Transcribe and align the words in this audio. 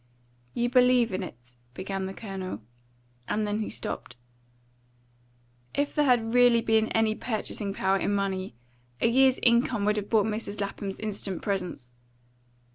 "You 0.55 0.67
believe 0.67 1.13
in 1.13 1.21
it," 1.21 1.53
began 1.75 2.07
the 2.07 2.13
Colonel, 2.15 2.63
and 3.27 3.45
then 3.45 3.59
he 3.59 3.69
stopped. 3.69 4.15
If 5.75 5.93
there 5.93 6.05
had 6.05 6.33
really 6.33 6.59
been 6.61 6.87
any 6.93 7.13
purchasing 7.13 7.71
power 7.71 7.97
in 7.97 8.11
money, 8.11 8.55
a 8.99 9.07
year's 9.07 9.37
income 9.43 9.85
would 9.85 9.97
have 9.97 10.09
bought 10.09 10.25
Mrs. 10.25 10.59
Lapham's 10.59 10.97
instant 10.97 11.43
presence. 11.43 11.91